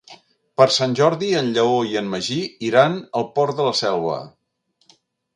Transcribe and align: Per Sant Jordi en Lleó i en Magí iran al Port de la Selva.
Per 0.59 0.65
Sant 0.75 0.93
Jordi 0.99 1.27
en 1.41 1.49
Lleó 1.57 1.75
i 1.89 1.99
en 2.01 2.09
Magí 2.13 2.37
iran 2.69 2.95
al 3.19 3.27
Port 3.35 3.57
de 3.61 3.67
la 3.69 3.75
Selva. 3.81 4.17